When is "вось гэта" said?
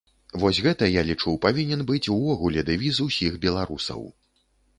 0.43-0.87